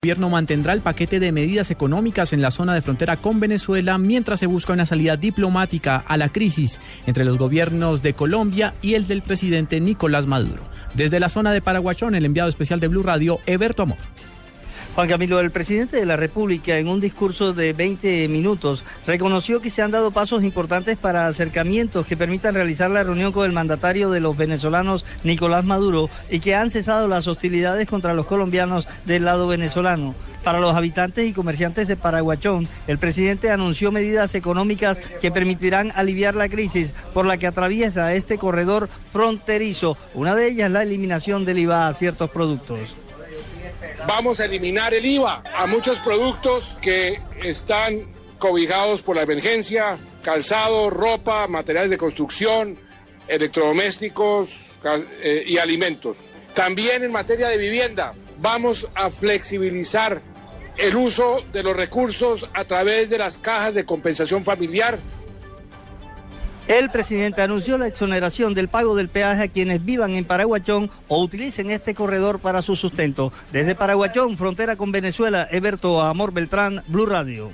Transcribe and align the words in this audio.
El 0.00 0.10
gobierno 0.10 0.30
mantendrá 0.30 0.74
el 0.74 0.80
paquete 0.80 1.18
de 1.18 1.32
medidas 1.32 1.72
económicas 1.72 2.32
en 2.32 2.40
la 2.40 2.52
zona 2.52 2.72
de 2.72 2.82
frontera 2.82 3.16
con 3.16 3.40
Venezuela 3.40 3.98
mientras 3.98 4.38
se 4.38 4.46
busca 4.46 4.72
una 4.72 4.86
salida 4.86 5.16
diplomática 5.16 5.96
a 5.96 6.16
la 6.16 6.28
crisis 6.28 6.78
entre 7.06 7.24
los 7.24 7.36
gobiernos 7.36 8.00
de 8.00 8.14
Colombia 8.14 8.74
y 8.80 8.94
el 8.94 9.08
del 9.08 9.22
presidente 9.22 9.80
Nicolás 9.80 10.26
Maduro. 10.26 10.62
Desde 10.94 11.18
la 11.18 11.28
zona 11.28 11.50
de 11.50 11.62
Paraguachón, 11.62 12.14
el 12.14 12.24
enviado 12.24 12.48
especial 12.48 12.78
de 12.78 12.86
Blue 12.86 13.02
Radio, 13.02 13.40
Eberto 13.44 13.82
Amor. 13.82 13.98
Juan 14.98 15.08
Camilo, 15.08 15.38
el 15.38 15.52
presidente 15.52 15.96
de 15.96 16.06
la 16.06 16.16
República, 16.16 16.76
en 16.76 16.88
un 16.88 17.00
discurso 17.00 17.52
de 17.52 17.72
20 17.72 18.26
minutos, 18.26 18.82
reconoció 19.06 19.60
que 19.60 19.70
se 19.70 19.80
han 19.80 19.92
dado 19.92 20.10
pasos 20.10 20.42
importantes 20.42 20.96
para 20.96 21.28
acercamientos 21.28 22.04
que 22.04 22.16
permitan 22.16 22.56
realizar 22.56 22.90
la 22.90 23.04
reunión 23.04 23.30
con 23.30 23.46
el 23.46 23.52
mandatario 23.52 24.10
de 24.10 24.18
los 24.18 24.36
venezolanos, 24.36 25.04
Nicolás 25.22 25.64
Maduro, 25.64 26.10
y 26.32 26.40
que 26.40 26.56
han 26.56 26.68
cesado 26.68 27.06
las 27.06 27.28
hostilidades 27.28 27.86
contra 27.86 28.12
los 28.12 28.26
colombianos 28.26 28.88
del 29.04 29.24
lado 29.24 29.46
venezolano. 29.46 30.16
Para 30.42 30.58
los 30.58 30.74
habitantes 30.74 31.28
y 31.28 31.32
comerciantes 31.32 31.86
de 31.86 31.94
Paraguachón, 31.94 32.66
el 32.88 32.98
presidente 32.98 33.52
anunció 33.52 33.92
medidas 33.92 34.34
económicas 34.34 34.98
que 35.20 35.30
permitirán 35.30 35.92
aliviar 35.94 36.34
la 36.34 36.48
crisis 36.48 36.92
por 37.14 37.24
la 37.24 37.36
que 37.36 37.46
atraviesa 37.46 38.14
este 38.14 38.36
corredor 38.36 38.88
fronterizo. 39.12 39.96
Una 40.14 40.34
de 40.34 40.48
ellas 40.48 40.72
la 40.72 40.82
eliminación 40.82 41.44
del 41.44 41.60
IVA 41.60 41.86
a 41.86 41.94
ciertos 41.94 42.30
productos. 42.30 42.96
Vamos 44.06 44.40
a 44.40 44.44
eliminar 44.44 44.94
el 44.94 45.04
IVA 45.04 45.42
a 45.56 45.66
muchos 45.66 45.98
productos 45.98 46.76
que 46.80 47.20
están 47.42 48.06
cobijados 48.38 49.02
por 49.02 49.16
la 49.16 49.22
emergencia, 49.22 49.98
calzado, 50.22 50.88
ropa, 50.88 51.46
materiales 51.48 51.90
de 51.90 51.98
construcción, 51.98 52.76
electrodomésticos 53.26 54.66
eh, 55.22 55.44
y 55.46 55.58
alimentos. 55.58 56.18
También 56.54 57.04
en 57.04 57.12
materia 57.12 57.48
de 57.48 57.58
vivienda, 57.58 58.12
vamos 58.38 58.88
a 58.94 59.10
flexibilizar 59.10 60.22
el 60.76 60.96
uso 60.96 61.44
de 61.52 61.62
los 61.62 61.76
recursos 61.76 62.48
a 62.54 62.64
través 62.64 63.10
de 63.10 63.18
las 63.18 63.38
cajas 63.38 63.74
de 63.74 63.84
compensación 63.84 64.44
familiar 64.44 64.98
el 66.68 66.90
presidente 66.90 67.42
anunció 67.42 67.78
la 67.78 67.86
exoneración 67.86 68.54
del 68.54 68.68
pago 68.68 68.94
del 68.94 69.08
peaje 69.08 69.42
a 69.44 69.48
quienes 69.48 69.84
vivan 69.84 70.14
en 70.16 70.24
Paraguachón 70.24 70.90
o 71.08 71.22
utilicen 71.22 71.70
este 71.70 71.94
corredor 71.94 72.38
para 72.40 72.62
su 72.62 72.76
sustento. 72.76 73.32
Desde 73.52 73.74
Paraguachón, 73.74 74.36
frontera 74.36 74.76
con 74.76 74.92
Venezuela, 74.92 75.48
Eberto 75.50 76.02
Amor 76.02 76.32
Beltrán, 76.32 76.82
Blue 76.86 77.06
Radio. 77.06 77.50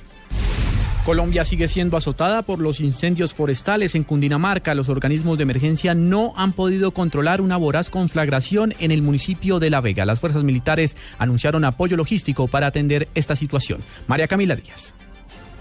Colombia 1.04 1.44
sigue 1.44 1.68
siendo 1.68 1.98
azotada 1.98 2.42
por 2.42 2.58
los 2.58 2.80
incendios 2.80 3.34
forestales 3.34 3.94
en 3.94 4.04
Cundinamarca. 4.04 4.74
Los 4.74 4.88
organismos 4.88 5.36
de 5.36 5.42
emergencia 5.42 5.94
no 5.94 6.32
han 6.36 6.52
podido 6.52 6.92
controlar 6.92 7.42
una 7.42 7.58
voraz 7.58 7.90
conflagración 7.90 8.72
en 8.78 8.90
el 8.90 9.02
municipio 9.02 9.60
de 9.60 9.68
La 9.68 9.82
Vega. 9.82 10.06
Las 10.06 10.18
fuerzas 10.18 10.44
militares 10.44 10.96
anunciaron 11.18 11.64
apoyo 11.64 11.98
logístico 11.98 12.48
para 12.48 12.68
atender 12.68 13.06
esta 13.14 13.36
situación. 13.36 13.80
María 14.06 14.28
Camila 14.28 14.56
Díaz. 14.56 14.94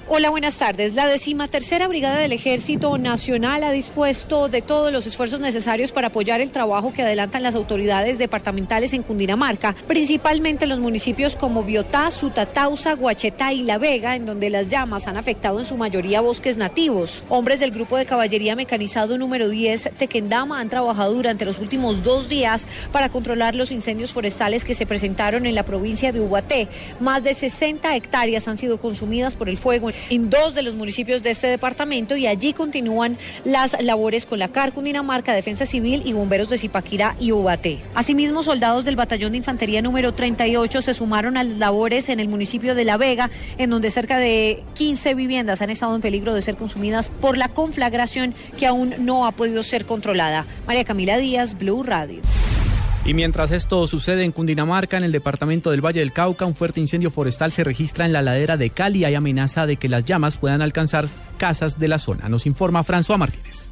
Hola, 0.10 0.30
buenas 0.32 0.58
tardes. 0.58 0.96
La 0.96 1.08
decimatercera 1.08 1.88
Brigada 1.88 2.18
del 2.18 2.34
Ejército 2.34 2.98
Nacional 2.98 3.64
ha 3.64 3.72
dispuesto 3.72 4.50
de 4.50 4.62
todos 4.62 4.92
los 4.92 5.08
esfuerzos 5.08 5.40
necesarios 5.40 5.94
para 5.94 6.08
apoyar 6.08 6.42
el 6.42 6.52
trabajo 6.52 6.92
que 6.92 7.04
adelantan 7.04 7.42
las 7.42 7.56
autoridades 7.56 8.18
departamentales 8.18 8.92
en 8.92 9.04
Cundinamarca, 9.04 9.78
principalmente 9.88 10.66
en 10.66 10.72
los 10.72 10.80
municipios 10.80 11.38
como 11.38 11.64
Biotá, 11.64 12.12
Sutatausa, 12.12 12.96
Guachetá 12.96 13.54
y 13.54 13.64
La 13.64 13.78
Vega, 13.78 14.18
en 14.18 14.26
donde 14.26 14.50
las 14.50 14.68
llamas 14.68 15.08
han 15.08 15.16
afectado 15.16 15.62
en 15.62 15.66
su 15.66 15.78
mayoría 15.78 16.20
bosques 16.20 16.58
nativos. 16.58 17.24
Hombres 17.30 17.62
del 17.62 17.72
Grupo 17.72 17.96
de 17.96 18.06
Caballería 18.06 18.58
Mecanizado 18.58 19.18
número 19.18 19.48
10, 19.48 19.92
Tequendama, 19.98 20.60
han 20.60 20.70
trabajado 20.70 21.14
durante 21.14 21.46
los 21.46 21.60
últimos 21.60 22.04
dos 22.04 22.28
días 22.28 22.68
para 22.92 23.08
controlar 23.08 23.56
los 23.56 23.72
incendios 23.72 24.12
forestales 24.12 24.66
que 24.66 24.76
se 24.76 24.86
presentaron 24.86 25.46
en 25.46 25.56
la 25.56 25.64
provincia 25.64 26.12
de 26.12 26.20
Ubaté. 26.20 26.68
Más 27.00 27.24
de 27.24 27.34
60 27.34 27.96
hectáreas 27.96 28.50
han 28.50 28.58
sido 28.58 28.80
consumidas 28.80 29.34
por 29.34 29.48
el 29.48 29.58
fuego 29.58 29.93
en 30.10 30.30
dos 30.30 30.54
de 30.54 30.62
los 30.62 30.76
municipios 30.76 31.24
de 31.24 31.32
este 31.32 31.48
departamento 31.48 32.16
y 32.16 32.28
allí 32.28 32.54
continúan 32.54 33.18
las 33.46 33.82
labores 33.82 34.26
con 34.26 34.40
la 34.40 34.48
CAR 34.48 34.74
Cundinamarca, 34.74 35.34
Defensa 35.34 35.66
Civil 35.66 36.02
y 36.06 36.14
bomberos 36.14 36.50
de 36.50 36.58
Zipaquirá 36.58 37.16
y 37.20 37.32
Ubaté. 37.32 37.80
Asimismo, 37.96 38.44
soldados 38.44 38.86
del 38.86 38.96
Batallón 38.96 39.32
de 39.32 39.40
Infantería 39.40 39.82
número 39.82 40.14
38 40.14 40.82
se 40.82 40.94
sumaron 40.94 41.38
a 41.38 41.44
las 41.44 41.58
labores 41.58 42.10
en 42.10 42.20
el 42.20 42.28
municipio 42.28 42.76
de 42.76 42.86
La 42.86 42.98
Vega, 42.98 43.30
en 43.58 43.70
donde 43.70 43.92
cerca 43.92 44.18
de 44.18 44.64
15 44.76 45.16
viviendas 45.16 45.62
han 45.62 45.70
estado 45.70 45.96
en 45.96 46.02
peligro 46.02 46.34
de 46.34 46.42
ser 46.42 46.56
consumidas 46.56 47.10
por 47.10 47.38
la 47.38 47.50
conflagración 47.50 48.34
que 48.58 48.68
aún 48.68 48.94
no 49.00 49.26
ha 49.26 49.32
podido 49.32 49.64
ser 49.64 49.86
controlada. 49.86 50.46
María 50.68 50.84
Camila 50.84 51.18
Díaz, 51.18 51.58
Blue 51.58 51.84
Radio. 51.84 52.22
Y 53.06 53.14
mientras 53.14 53.52
esto 53.52 53.86
sucede 53.86 54.24
en 54.24 54.32
Cundinamarca, 54.32 54.96
en 54.96 55.04
el 55.04 55.12
departamento 55.12 55.72
del 55.72 55.86
Valle 55.86 56.00
del 56.00 56.14
Cauca, 56.14 56.46
un 56.46 56.56
fuerte 56.56 56.80
incendio 56.80 57.12
forestal 57.12 57.52
se 57.52 57.66
registra 57.66 58.06
en 58.06 58.14
la 58.14 58.22
ladera 58.22 58.56
de 58.56 58.70
Cali. 58.70 59.04
Hay 59.04 59.14
amenaza 59.14 59.66
de 59.66 59.76
que 59.76 59.90
las 59.90 60.06
llamas 60.06 60.38
puedan 60.38 60.62
alcanzar 60.62 61.10
casas 61.38 61.80
de 61.80 61.90
la 61.90 62.00
zona. 62.00 62.30
Nos 62.30 62.46
informa 62.46 62.86
François 62.86 63.18
Martínez. 63.18 63.72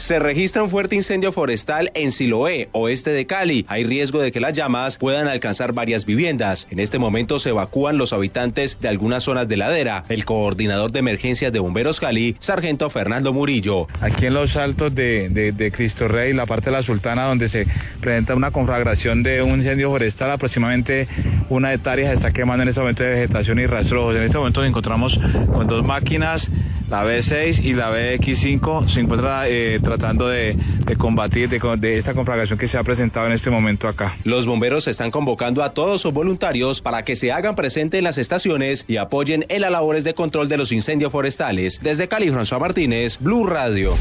Se 0.00 0.18
registra 0.18 0.62
un 0.62 0.70
fuerte 0.70 0.96
incendio 0.96 1.30
forestal 1.30 1.90
en 1.92 2.10
Siloé, 2.10 2.70
oeste 2.72 3.10
de 3.10 3.26
Cali. 3.26 3.66
Hay 3.68 3.84
riesgo 3.84 4.18
de 4.20 4.32
que 4.32 4.40
las 4.40 4.54
llamas 4.54 4.96
puedan 4.96 5.28
alcanzar 5.28 5.74
varias 5.74 6.06
viviendas. 6.06 6.66
En 6.70 6.80
este 6.80 6.98
momento 6.98 7.38
se 7.38 7.50
evacúan 7.50 7.98
los 7.98 8.14
habitantes 8.14 8.78
de 8.80 8.88
algunas 8.88 9.24
zonas 9.24 9.46
de 9.46 9.58
ladera. 9.58 10.04
El 10.08 10.24
coordinador 10.24 10.90
de 10.90 11.00
emergencias 11.00 11.52
de 11.52 11.58
bomberos 11.60 12.00
Cali, 12.00 12.34
sargento 12.40 12.88
Fernando 12.88 13.34
Murillo. 13.34 13.88
Aquí 14.00 14.24
en 14.24 14.34
los 14.34 14.56
altos 14.56 14.92
de, 14.94 15.70
Cristo 15.76 16.08
Rey, 16.08 16.32
la 16.32 16.46
parte 16.46 16.70
de 16.70 16.76
la 16.76 16.82
Sultana, 16.82 17.24
donde 17.24 17.50
se 17.50 17.66
presenta 18.00 18.34
una 18.34 18.50
conflagración 18.50 19.22
de 19.22 19.42
un 19.42 19.58
incendio 19.58 19.90
forestal, 19.90 20.30
aproximadamente 20.30 21.08
una 21.50 21.74
hectárea 21.74 22.10
está 22.12 22.32
quemando 22.32 22.62
en 22.62 22.70
este 22.70 22.80
momento 22.80 23.02
de 23.02 23.10
vegetación 23.10 23.58
y 23.58 23.66
rastrojos. 23.66 24.16
En 24.16 24.22
este 24.22 24.38
momento 24.38 24.60
nos 24.60 24.70
encontramos 24.70 25.20
con 25.52 25.66
dos 25.66 25.84
máquinas, 25.84 26.50
la 26.88 27.04
B6 27.04 27.62
y 27.62 27.74
la 27.74 27.90
BX5. 27.90 28.88
Se 28.88 29.00
encuentra 29.00 29.48
eh, 29.48 29.78
tratando 29.90 30.28
de, 30.28 30.56
combatir 30.98 31.48
de, 31.48 31.98
esta 31.98 32.14
conflagración 32.14 32.56
que 32.58 32.68
se 32.68 32.78
ha 32.78 32.84
presentado 32.84 33.26
en 33.26 33.32
este 33.32 33.50
momento 33.50 33.88
acá. 33.88 34.16
Los 34.22 34.46
bomberos 34.46 34.86
están 34.86 35.10
convocando 35.10 35.64
a 35.64 35.74
todos 35.74 36.02
sus 36.02 36.12
voluntarios 36.12 36.80
para 36.80 37.02
que 37.04 37.16
se 37.16 37.32
hagan 37.32 37.56
presentes 37.56 37.98
en 37.98 38.04
las 38.04 38.16
estaciones 38.16 38.84
y 38.86 38.98
apoyen 38.98 39.44
en 39.48 39.62
las 39.62 39.72
labores 39.72 40.04
de 40.04 40.14
control 40.14 40.48
de 40.48 40.58
los 40.58 40.70
incendios 40.70 41.10
forestales. 41.10 41.80
Desde 41.82 42.06
Cali, 42.06 42.30
François 42.30 42.60
Martínez, 42.60 43.18
Blue 43.18 43.46
Radio. 43.46 43.94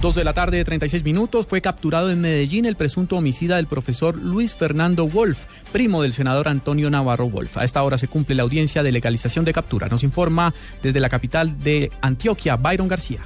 Dos 0.00 0.14
de 0.14 0.24
la 0.24 0.32
tarde, 0.32 0.64
36 0.64 1.04
minutos, 1.04 1.46
fue 1.46 1.60
capturado 1.60 2.10
en 2.10 2.22
Medellín 2.22 2.64
el 2.64 2.76
presunto 2.76 3.16
homicida 3.16 3.56
del 3.56 3.66
profesor 3.66 4.16
Luis 4.16 4.56
Fernando 4.56 5.06
Wolf, 5.08 5.40
primo 5.72 6.00
del 6.02 6.14
senador 6.14 6.48
Antonio 6.48 6.88
Navarro 6.88 7.28
Wolf. 7.28 7.58
A 7.58 7.64
esta 7.64 7.82
hora 7.82 7.98
se 7.98 8.08
cumple 8.08 8.36
la 8.36 8.44
audiencia 8.44 8.82
de 8.82 8.92
legalización 8.92 9.44
de 9.44 9.52
captura. 9.52 9.88
Nos 9.88 10.04
informa 10.04 10.54
desde 10.82 11.00
la 11.00 11.10
capital 11.10 11.58
de 11.60 11.90
Antioquia, 12.00 12.56
Byron 12.56 12.88
García. 12.88 13.20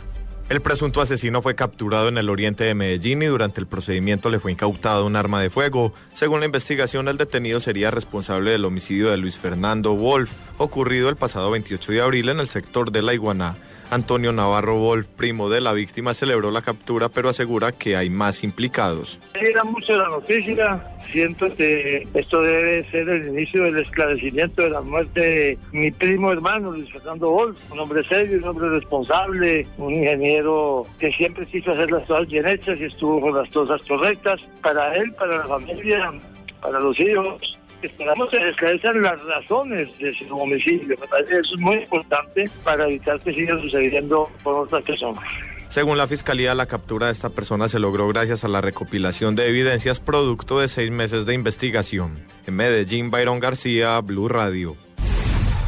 El 0.53 0.61
presunto 0.61 1.01
asesino 1.01 1.41
fue 1.41 1.55
capturado 1.55 2.09
en 2.09 2.19
el 2.19 2.29
oriente 2.29 2.65
de 2.65 2.75
Medellín 2.75 3.23
y 3.23 3.27
durante 3.27 3.59
el 3.59 3.67
procedimiento 3.67 4.29
le 4.29 4.39
fue 4.39 4.53
incautado 4.53 5.07
un 5.07 5.17
arma 5.17 5.41
de 5.41 5.49
fuego. 5.49 5.95
Según 6.13 6.41
la 6.41 6.45
investigación, 6.45 7.09
el 7.09 7.17
detenido 7.17 7.59
sería 7.59 7.91
responsable 7.91 8.51
del 8.51 8.67
homicidio 8.67 9.09
de 9.09 9.17
Luis 9.17 9.39
Fernando 9.39 9.95
Wolf, 9.95 10.31
ocurrido 10.59 11.09
el 11.09 11.17
pasado 11.17 11.51
28 11.51 11.93
de 11.93 12.03
abril 12.03 12.29
en 12.29 12.39
el 12.39 12.49
sector 12.49 12.93
de 12.93 13.01
La 13.01 13.15
Iguaná. 13.15 13.57
Antonio 13.93 14.33
Navarro 14.33 14.79
Wolf, 14.79 15.07
primo 15.07 15.51
de 15.51 15.61
la 15.61 15.75
víctima, 15.75 16.15
celebró 16.15 16.51
la 16.51 16.63
captura, 16.63 17.11
pero 17.11 17.29
asegura 17.29 17.73
que 17.73 17.95
hay 17.95 18.09
más 18.09 18.43
implicados. 18.43 19.21
Era 19.35 19.65
mucho 19.65 19.95
la 19.99 20.09
noticia, 20.09 20.83
siento 21.13 21.55
que 21.55 22.09
esto 22.15 22.41
debe 22.41 22.91
ser 22.91 23.07
el 23.11 23.29
inicio 23.29 23.65
del 23.65 23.81
esclarecimiento 23.81 24.63
de 24.63 24.71
la 24.71 24.81
muerte 24.81 25.21
de 25.21 25.59
mi 25.73 25.91
primo 25.91 26.33
hermano 26.33 26.73
Luis 26.73 26.91
Fernando 26.91 27.33
Wolf, 27.33 27.59
un 27.71 27.81
hombre 27.81 28.03
serio, 28.09 28.39
un 28.39 28.49
hombre 28.49 28.71
responsable, 28.71 29.67
un 29.77 29.93
ingeniero 29.93 30.87
que 30.99 31.13
siempre 31.13 31.45
quiso 31.45 31.73
hacer 31.73 31.91
las 31.91 32.07
cosas 32.07 32.29
bien 32.29 32.49
hechas 32.49 32.81
y 32.81 32.85
estuvo 32.85 33.21
con 33.21 33.37
las 33.37 33.53
cosas 33.53 33.83
correctas 33.87 34.41
para 34.63 34.95
él, 34.95 35.13
para 35.13 35.37
la 35.37 35.45
familia, 35.45 36.15
para 36.63 36.81
los 36.81 36.99
hijos 36.99 37.59
esperamos 37.83 38.33
esclarecer 38.33 38.97
las 38.97 39.23
razones 39.25 39.99
de 39.99 40.15
su 40.15 40.37
homicidio. 40.37 40.97
Me 40.99 41.07
parece 41.07 41.35
que 41.35 41.41
eso 41.41 41.55
es 41.55 41.61
muy 41.61 41.77
importante 41.77 42.51
para 42.65 42.87
evitar 42.87 43.21
que 43.21 43.33
siga 43.33 43.61
sucediendo 43.61 44.31
con 44.43 44.55
otras 44.61 44.83
personas. 44.85 45.25
Según 45.69 45.97
la 45.97 46.07
fiscalía, 46.07 46.55
la 46.55 46.67
captura 46.67 47.07
de 47.07 47.13
esta 47.13 47.31
persona 47.31 47.67
se 47.67 47.79
logró 47.79 48.07
gracias 48.09 48.45
a 48.45 48.49
la 48.49 48.61
recopilación 48.61 49.35
de 49.35 49.49
evidencias 49.49 50.01
producto 50.01 50.61
de 50.61 50.69
seis 50.69 50.91
meses 50.91 51.25
de 51.25 51.33
investigación. 51.33 52.27
En 52.47 52.57
Medellín, 52.57 53.11
Byron 53.11 53.41
García, 53.41 53.99
Blue 54.01 54.29
Radio. 54.29 54.77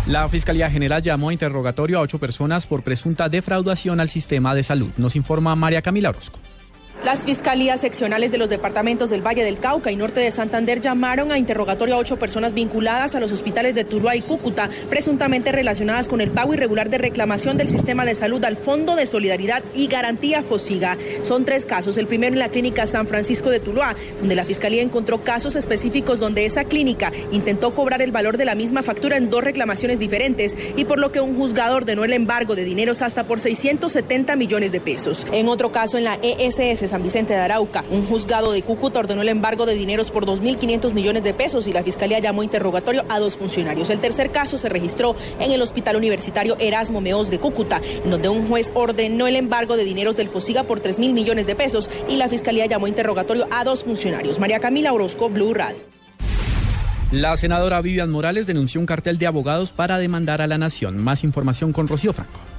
La 0.07 0.29
Fiscalía 0.29 0.71
General 0.71 1.03
llamó 1.03 1.31
a 1.31 1.33
interrogatorio 1.33 1.99
a 1.99 2.03
ocho 2.03 2.19
personas 2.19 2.67
por 2.67 2.83
presunta 2.83 3.31
defraudación 3.31 3.99
al 4.01 4.11
sistema 4.11 4.55
de 4.55 4.63
salud. 4.63 4.91
Nos 4.99 5.17
informa 5.17 5.57
María 5.57 5.81
Camila 5.81 6.11
Orozco. 6.11 6.39
Las 7.05 7.27
fiscalías 7.27 7.83
seccionales 7.83 8.33
de 8.33 8.39
los 8.39 8.49
departamentos 8.49 9.11
del 9.11 9.21
Valle 9.21 9.45
del 9.45 9.59
Cauca 9.59 9.93
y 9.93 9.97
Norte 9.97 10.21
de 10.21 10.31
Santander 10.31 10.81
llamaron 10.81 11.33
a 11.33 11.39
interrogatorio 11.39 11.97
a 11.97 11.99
ocho 11.99 12.19
personas 12.19 12.55
vinculadas 12.55 13.15
a 13.15 13.21
los 13.21 13.31
hospitales 13.31 13.75
de 13.75 13.85
Tuluá 13.85 14.17
y 14.17 14.23
Cúcuta, 14.23 14.71
presuntamente 14.89 15.53
relacionadas 15.53 16.09
con 16.09 16.23
el 16.23 16.31
pago 16.31 16.55
irregular 16.55 16.89
de 16.89 16.97
reclamación 16.97 17.59
del 17.59 17.69
sistema 17.69 18.07
de 18.07 18.15
salud 18.15 18.43
al 18.47 18.57
Fondo 18.57 18.97
de 18.97 19.05
Solidaridad 19.05 19.63
y 19.75 19.87
Garantía 19.87 20.43
FOSIGA. 20.43 20.97
Son 21.21 21.45
tres 21.45 21.67
casos. 21.67 21.99
El 21.99 22.07
primero 22.07 22.33
en 22.33 22.39
la 22.39 22.49
clínica 22.49 22.87
San 22.87 23.07
Francisco 23.07 23.51
de 23.51 23.61
Tuluá, 23.61 23.95
donde 24.19 24.35
la 24.35 24.47
fiscalía 24.47 24.81
encontró 24.81 25.23
casos 25.23 25.57
específicos 25.57 26.19
donde 26.19 26.47
esa 26.47 26.65
clínica 26.65 27.13
intentó 27.31 27.75
cobrar 27.75 28.01
el 28.01 28.13
valor 28.13 28.39
de 28.39 28.47
la 28.47 28.55
misma 28.55 28.83
factura 28.83 29.19
en 29.19 29.29
dos 29.29 29.45
reclamaciones 29.45 29.99
diferentes 29.99 30.57
y 30.75 30.87
por 30.87 30.99
lo 30.99 31.13
que 31.13 31.21
un 31.21 31.37
juzgador 31.37 31.83
ordenó 31.83 32.07
el 32.07 32.15
embargo 32.15 32.57
de 32.57 32.65
dineros 32.65 33.03
hasta 33.03 33.25
por 33.25 33.41
670 33.41 34.37
millones 34.37 34.73
de 34.73 34.81
pesos. 34.81 35.27
En 35.33 35.49
otro 35.49 35.71
caso, 35.71 35.99
en 35.99 36.05
la 36.05 36.19
ESS 36.23 36.94
San 36.95 37.03
Vicente 37.03 37.33
de 37.33 37.41
Arauca. 37.41 37.85
Un 37.91 38.07
juzgado 38.07 38.53
de 38.53 38.63
Cúcuta 38.63 39.01
ordenó 39.01 39.23
el 39.23 39.29
embargo 39.29 39.67
de 39.67 39.75
dineros 39.75 40.13
por 40.13 40.27
2.500 40.27 40.93
millones 40.93 41.25
de 41.25 41.35
pesos 41.35 41.67
y 41.67 41.73
la 41.73 41.83
fiscalía 41.83 42.21
llamó 42.21 42.45
interrogatorio 42.45 43.05
a 43.09 43.19
dos 43.19 43.37
funcionarios. 43.37 43.91
El 43.91 43.99
tercer 43.99 44.31
caso 44.31 44.57
se 44.59 44.69
registró 44.69 45.17
en 45.41 45.51
el 45.51 45.61
Hospital 45.61 45.97
Universitario 45.97 46.57
Erasmo 46.61 47.01
Meos 47.01 47.31
de 47.31 47.41
Cúcuta, 47.41 47.81
en 48.05 48.13
donde 48.13 48.29
un 48.29 48.47
juez 48.47 48.71
ordenó 48.75 49.27
el 49.27 49.35
embargo 49.35 49.77
de 49.77 49.83
dineros 49.83 50.15
del 50.15 50.29
FOSIGA 50.29 50.63
por 50.63 50.83
3.000 50.83 51.13
millones 51.13 51.49
de 51.49 51.57
pesos 51.57 51.91
y 52.09 52.15
la 52.15 52.29
fiscalía 52.29 52.67
llamó 52.67 52.87
interrogatorio 52.87 53.49
a 53.51 53.65
dos 53.65 53.83
funcionarios. 53.83 54.39
María 54.39 54.61
Camila 54.61 54.93
Orozco, 54.93 55.29
Blue 55.29 55.53
Radio. 55.53 55.79
La 57.11 57.37
senadora 57.37 57.81
Vivian 57.81 58.13
Morales 58.13 58.47
denunció 58.47 58.79
un 58.79 58.87
cartel 58.87 59.19
de 59.19 59.27
abogados 59.27 59.73
para 59.73 59.99
demandar 59.99 60.43
a 60.43 60.47
la 60.47 60.59
nación. 60.59 61.03
Más 61.03 61.25
información 61.25 61.73
con 61.73 61.89
Rocío 61.89 62.13
Franco. 62.13 62.54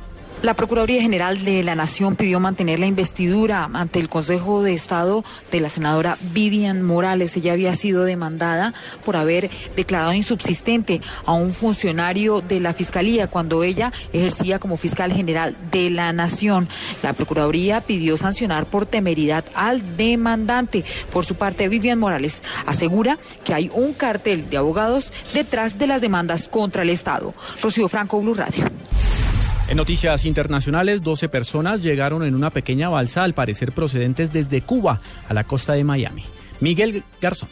La 0.46 0.54
Procuraduría 0.54 1.02
General 1.02 1.44
de 1.44 1.64
la 1.64 1.74
Nación 1.74 2.16
pidió 2.16 2.40
mantener 2.40 2.78
la 2.78 2.86
investidura 2.86 3.68
ante 3.74 4.00
el 4.00 4.10
Consejo 4.10 4.62
de 4.62 4.74
Estado 4.74 5.26
de 5.52 5.60
la 5.60 5.70
senadora 5.70 6.20
Vivian 6.34 6.84
Morales. 6.84 7.36
Ella 7.36 7.54
había 7.54 7.74
sido 7.74 8.04
demandada 8.04 8.76
por 9.04 9.16
haber 9.16 9.50
declarado 9.76 10.14
insubsistente 10.14 11.02
a 11.26 11.34
un 11.34 11.52
funcionario 11.52 12.42
de 12.42 12.60
la 12.60 12.76
Fiscalía 12.76 13.26
cuando 13.26 13.64
ella 13.64 13.92
ejercía 14.14 14.60
como 14.60 14.78
fiscal 14.78 15.12
general 15.12 15.58
de 15.72 15.90
la 15.90 16.14
Nación. 16.14 16.70
La 17.02 17.14
Procuraduría 17.14 17.82
pidió 17.82 18.16
sancionar 18.16 18.68
por 18.68 18.86
temeridad 18.86 19.46
al 19.56 19.98
demandante. 19.98 20.86
Por 21.12 21.26
su 21.26 21.34
parte, 21.34 21.68
Vivian 21.70 21.98
Morales 21.98 22.44
asegura 22.68 23.18
que 23.44 23.56
hay 23.56 23.72
un 23.74 23.94
cartel 23.94 24.48
de 24.48 24.58
abogados 24.58 25.12
detrás 25.34 25.80
de 25.80 25.88
las 25.88 26.02
demandas 26.02 26.48
contra 26.48 26.84
el 26.84 26.92
Estado. 26.92 27.34
Rocío 27.64 27.88
Franco, 27.88 28.22
Blue 28.22 28.36
Radio. 28.36 28.66
En 29.68 29.78
noticias 29.78 30.26
internacionales, 30.26 31.02
12 31.02 31.28
personas 31.28 31.82
llegaron 31.82 32.24
en 32.24 32.36
una 32.36 32.52
pequeña 32.52 32.88
balsa, 32.90 33.24
al 33.24 33.34
parecer 33.34 33.72
procedentes 33.72 34.32
desde 34.32 34.62
Cuba 34.62 35.02
a 35.28 35.34
la 35.34 35.44
costa 35.44 35.74
de 35.74 35.84
Miami. 35.84 36.24
Miguel 36.60 37.04
Garzón. 37.20 37.50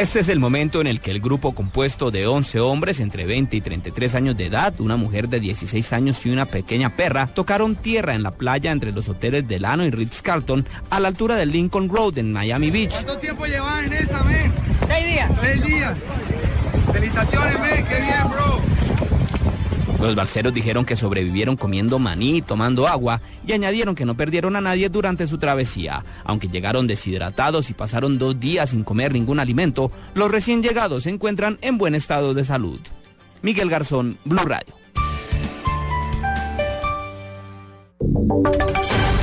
Este 0.00 0.20
es 0.20 0.30
el 0.30 0.40
momento 0.40 0.80
en 0.80 0.86
el 0.86 0.98
que 0.98 1.10
el 1.10 1.20
grupo 1.20 1.54
compuesto 1.54 2.10
de 2.10 2.26
11 2.26 2.58
hombres 2.60 3.00
entre 3.00 3.26
20 3.26 3.54
y 3.54 3.60
33 3.60 4.14
años 4.14 4.34
de 4.34 4.46
edad, 4.46 4.72
una 4.80 4.96
mujer 4.96 5.28
de 5.28 5.40
16 5.40 5.92
años 5.92 6.24
y 6.24 6.30
una 6.30 6.46
pequeña 6.46 6.96
perra, 6.96 7.26
tocaron 7.26 7.76
tierra 7.76 8.14
en 8.14 8.22
la 8.22 8.30
playa 8.30 8.72
entre 8.72 8.92
los 8.92 9.10
hoteles 9.10 9.46
Delano 9.46 9.84
y 9.84 9.90
Ritz-Carlton 9.90 10.64
a 10.88 11.00
la 11.00 11.08
altura 11.08 11.36
del 11.36 11.50
Lincoln 11.50 11.90
Road 11.90 12.16
en 12.16 12.32
Miami 12.32 12.70
Beach. 12.70 12.92
¿Cuánto 12.92 13.18
tiempo 13.18 13.44
llevan 13.44 13.84
en 13.84 13.92
esa, 13.92 14.24
men? 14.24 14.50
Seis 14.86 15.06
días. 15.06 15.30
Seis 15.38 15.62
días. 15.66 15.98
Felicitaciones, 16.94 17.60
men. 17.60 17.84
Qué 17.84 18.00
bien, 18.00 18.30
bro. 18.30 18.69
Los 20.00 20.14
balseros 20.14 20.54
dijeron 20.54 20.86
que 20.86 20.96
sobrevivieron 20.96 21.56
comiendo 21.56 21.98
maní, 21.98 22.40
tomando 22.40 22.88
agua 22.88 23.20
y 23.46 23.52
añadieron 23.52 23.94
que 23.94 24.06
no 24.06 24.16
perdieron 24.16 24.56
a 24.56 24.62
nadie 24.62 24.88
durante 24.88 25.26
su 25.26 25.36
travesía. 25.36 26.04
Aunque 26.24 26.48
llegaron 26.48 26.86
deshidratados 26.86 27.68
y 27.68 27.74
pasaron 27.74 28.18
dos 28.18 28.40
días 28.40 28.70
sin 28.70 28.82
comer 28.82 29.12
ningún 29.12 29.40
alimento, 29.40 29.92
los 30.14 30.30
recién 30.30 30.62
llegados 30.62 31.02
se 31.02 31.10
encuentran 31.10 31.58
en 31.60 31.76
buen 31.76 31.94
estado 31.94 32.32
de 32.32 32.44
salud. 32.44 32.80
Miguel 33.42 33.68
Garzón, 33.68 34.16
Blue 34.24 34.46
Radio. 34.46 34.74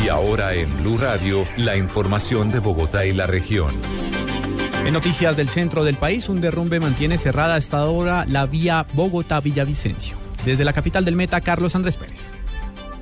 Y 0.03 0.09
ahora 0.09 0.53
en 0.53 0.69
Blue 0.83 0.99
Radio, 0.99 1.43
la 1.57 1.75
información 1.75 2.51
de 2.51 2.59
Bogotá 2.59 3.03
y 3.05 3.13
la 3.13 3.25
región. 3.25 3.71
En 4.85 4.93
noticias 4.93 5.35
del 5.35 5.49
centro 5.49 5.83
del 5.83 5.97
país, 5.97 6.29
un 6.29 6.39
derrumbe 6.39 6.79
mantiene 6.79 7.17
cerrada 7.17 7.55
hasta 7.55 7.79
ahora 7.79 8.25
la 8.25 8.45
vía 8.45 8.85
Bogotá-Villavicencio. 8.93 10.26
Desde 10.47 10.63
la 10.63 10.71
capital 10.71 11.03
del 11.03 11.17
Meta, 11.17 11.41
Carlos 11.41 11.75
Andrés 11.75 11.97
Pérez. 11.97 12.31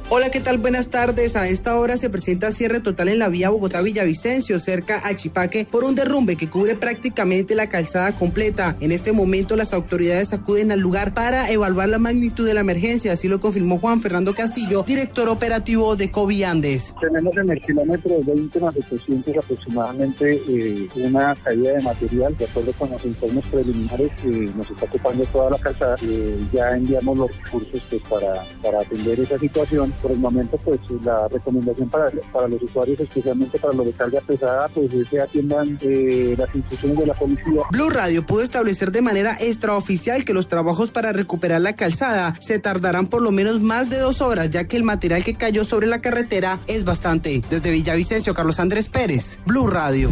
Hola, 0.08 0.30
¿qué 0.30 0.40
tal? 0.40 0.60
Buenas 0.60 0.92
tardes. 0.92 1.36
A 1.36 1.48
esta 1.48 1.76
hora 1.80 1.98
se 1.98 2.12
presenta 2.12 2.52
cierre 2.52 2.80
total 2.80 3.10
en 3.10 3.18
la 3.18 3.28
vía 3.28 3.50
Bogotá-Villavicencio, 3.50 4.60
cerca 4.60 5.02
a 5.04 5.16
Chipaque, 5.16 5.66
por 5.66 5.84
un 5.84 5.96
derrumbe 5.96 6.36
que 6.36 6.48
cubre 6.48 6.76
prácticamente 6.76 7.56
la 7.56 7.70
calzada 7.70 8.16
completa. 8.16 8.76
En 8.82 8.92
este 8.92 9.14
momento, 9.14 9.56
las 9.56 9.74
autoridades 9.74 10.32
acuden 10.32 10.72
al 10.72 10.80
lugar 10.80 11.16
para 11.16 11.50
evaluar 11.50 11.90
la 11.90 11.98
magnitud 11.98 12.46
de 12.46 12.54
la 12.54 12.60
emergencia, 12.60 13.14
así 13.14 13.28
lo 13.28 13.40
confirmó 13.40 13.80
Juan 13.80 14.00
Fernando 14.00 14.36
Castillo, 14.36 14.84
director 14.84 15.28
operativo 15.28 15.96
de 15.96 16.12
COVID 16.12 16.44
Andes. 16.44 16.94
Tenemos 17.02 17.36
en 17.38 17.50
el 17.50 17.62
kilómetro 17.62 18.20
20 18.24 18.60
más 18.60 18.78
800 18.78 19.38
aproximadamente 19.38 20.40
eh, 20.48 20.88
una 20.98 21.34
caída 21.44 21.72
de 21.72 21.82
material. 21.82 22.38
De 22.38 22.46
acuerdo 22.46 22.74
con 22.74 22.92
los 22.92 23.04
informes 23.06 23.46
preliminares, 23.48 24.12
eh, 24.24 24.52
nos 24.56 24.70
está 24.70 24.86
ocupando 24.86 25.26
toda 25.26 25.50
la 25.50 25.58
calzada. 25.58 25.96
Eh, 26.04 26.38
ya 26.54 26.78
enviamos 26.78 27.18
los 27.18 27.44
recursos 27.44 27.82
pues, 27.90 28.04
para, 28.04 28.46
para 28.62 28.82
atender 28.82 29.20
esa 29.20 29.40
situación 29.40 29.95
por 30.02 30.12
el 30.12 30.20
momento, 30.20 30.58
pues 30.64 30.80
la 31.04 31.28
recomendación 31.28 31.90
para, 31.90 32.12
para 32.32 32.48
los 32.48 32.62
usuarios, 32.62 33.00
especialmente 33.00 33.60
para 33.60 33.74
los 33.74 33.86
de 33.86 33.92
carga 33.94 34.22
pesada, 34.22 34.68
pues 34.70 34.94
es 34.94 35.10
que 35.10 35.20
atiendan 35.20 35.78
eh, 35.82 36.36
las 36.38 36.54
instrucciones 36.56 37.00
de 37.00 37.06
la 37.06 37.14
policía. 37.14 37.62
Blue 37.72 37.90
Radio 37.90 38.26
pudo 38.26 38.42
establecer 38.42 38.92
de 38.92 39.02
manera 39.02 39.38
extraoficial 39.40 40.26
que 40.26 40.34
los 40.34 40.48
trabajos 40.48 40.92
para 40.92 41.14
recuperar 41.14 41.62
la 41.62 41.76
calzada 41.76 42.34
se 42.40 42.60
tardarán 42.60 43.08
por 43.08 43.22
lo 43.22 43.32
menos 43.32 43.62
más 43.62 43.90
de 43.90 43.98
dos 43.98 44.22
horas, 44.22 44.50
ya 44.50 44.68
que 44.68 44.78
el 44.78 44.84
material 44.84 45.24
que 45.24 45.36
cayó 45.36 45.64
sobre 45.64 45.88
la 45.88 46.02
carretera 46.02 46.60
es 46.68 46.86
bastante. 46.86 47.42
Desde 47.50 47.72
Villavicencio, 47.72 48.34
Carlos 48.34 48.60
Andrés 48.60 48.90
Pérez, 48.90 49.40
Blue 49.46 49.68
Radio. 49.68 50.12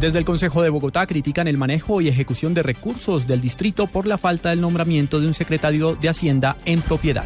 Desde 0.00 0.18
el 0.18 0.26
Consejo 0.26 0.62
de 0.62 0.68
Bogotá 0.68 1.06
critican 1.06 1.48
el 1.48 1.56
manejo 1.56 2.02
y 2.02 2.08
ejecución 2.08 2.52
de 2.52 2.62
recursos 2.62 3.26
del 3.26 3.40
distrito 3.40 3.86
por 3.86 4.06
la 4.06 4.18
falta 4.18 4.50
del 4.50 4.60
nombramiento 4.60 5.20
de 5.20 5.26
un 5.26 5.32
secretario 5.32 5.94
de 5.94 6.10
Hacienda 6.10 6.58
en 6.66 6.82
propiedad. 6.82 7.24